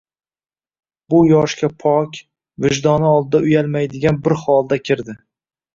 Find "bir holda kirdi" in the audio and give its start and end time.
4.29-5.23